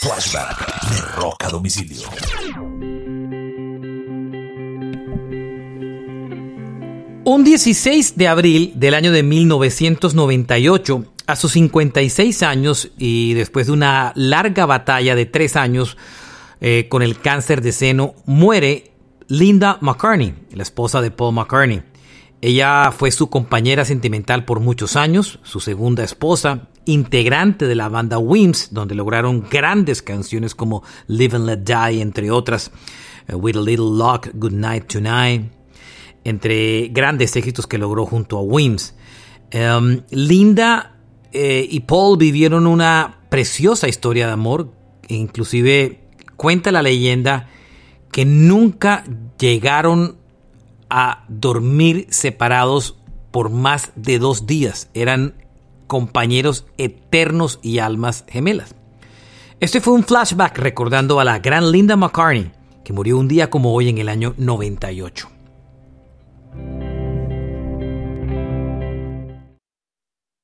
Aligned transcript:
Flashback 0.00 0.90
de 0.90 1.00
Rock 1.20 1.44
a 1.44 1.50
Domicilio. 1.50 2.08
Un 7.24 7.44
16 7.44 8.16
de 8.16 8.26
abril 8.26 8.72
del 8.76 8.94
año 8.94 9.12
de 9.12 9.22
1998, 9.22 11.04
a 11.26 11.36
sus 11.36 11.52
56 11.52 12.42
años 12.42 12.90
y 12.96 13.34
después 13.34 13.66
de 13.66 13.74
una 13.74 14.12
larga 14.16 14.64
batalla 14.64 15.14
de 15.14 15.26
tres 15.26 15.56
años 15.56 15.98
eh, 16.62 16.86
con 16.88 17.02
el 17.02 17.20
cáncer 17.20 17.60
de 17.60 17.72
seno, 17.72 18.14
muere 18.24 18.92
Linda 19.28 19.76
McCartney, 19.82 20.34
la 20.52 20.62
esposa 20.62 21.02
de 21.02 21.10
Paul 21.10 21.34
McCartney. 21.34 21.82
Ella 22.40 22.90
fue 22.90 23.10
su 23.10 23.28
compañera 23.28 23.84
sentimental 23.84 24.46
por 24.46 24.60
muchos 24.60 24.96
años, 24.96 25.40
su 25.42 25.60
segunda 25.60 26.04
esposa, 26.04 26.70
integrante 26.90 27.66
de 27.66 27.74
la 27.74 27.88
banda 27.88 28.18
Wims, 28.18 28.68
donde 28.72 28.94
lograron 28.94 29.46
grandes 29.50 30.02
canciones 30.02 30.54
como 30.54 30.82
Live 31.06 31.36
and 31.36 31.46
Let 31.46 31.58
Die, 31.58 32.00
entre 32.00 32.30
otras, 32.30 32.70
eh, 33.28 33.34
With 33.34 33.56
a 33.56 33.60
Little 33.60 33.96
Luck, 33.96 34.28
Good 34.34 34.52
Night 34.52 34.86
Tonight, 34.86 35.52
entre 36.24 36.88
grandes 36.88 37.34
éxitos 37.36 37.66
que 37.66 37.78
logró 37.78 38.06
junto 38.06 38.38
a 38.38 38.42
Wims. 38.42 38.94
Em, 39.50 40.02
Linda 40.10 40.96
eh, 41.32 41.66
y 41.68 41.80
Paul 41.80 42.18
vivieron 42.18 42.66
una 42.66 43.20
preciosa 43.28 43.88
historia 43.88 44.26
de 44.26 44.32
amor, 44.32 44.72
inclusive 45.08 46.00
cuenta 46.36 46.72
la 46.72 46.82
leyenda 46.82 47.48
que 48.12 48.24
nunca 48.24 49.04
llegaron 49.38 50.16
a 50.88 51.24
dormir 51.28 52.06
separados 52.10 52.96
por 53.30 53.50
más 53.50 53.92
de 53.94 54.18
dos 54.18 54.46
días. 54.46 54.90
Eran 54.94 55.34
compañeros 55.90 56.66
eternos 56.78 57.58
y 57.62 57.80
almas 57.80 58.24
gemelas. 58.28 58.76
Este 59.58 59.80
fue 59.80 59.92
un 59.92 60.04
flashback 60.04 60.56
recordando 60.56 61.18
a 61.18 61.24
la 61.24 61.40
gran 61.40 61.72
Linda 61.72 61.96
McCartney, 61.96 62.52
que 62.84 62.92
murió 62.92 63.18
un 63.18 63.26
día 63.26 63.50
como 63.50 63.74
hoy 63.74 63.88
en 63.88 63.98
el 63.98 64.08
año 64.08 64.32
98. 64.38 65.39